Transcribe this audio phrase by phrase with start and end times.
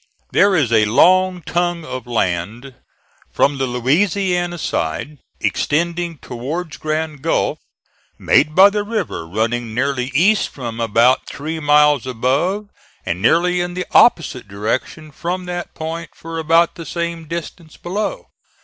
[0.31, 2.73] There is a long tongue of land
[3.31, 7.59] from the Louisiana side extending towards Grand Gulf,
[8.17, 12.69] made by the river running nearly east from about three miles above
[13.05, 18.29] and nearly in the opposite direction from that point for about the same distance below.